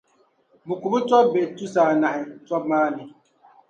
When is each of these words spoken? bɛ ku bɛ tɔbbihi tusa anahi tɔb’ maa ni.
bɛ 0.65 0.73
ku 0.81 0.87
bɛ 0.91 0.99
tɔbbihi 1.09 1.47
tusa 1.57 1.81
anahi 1.91 2.21
tɔb’ 2.47 2.63
maa 2.69 2.87
ni. 2.95 3.03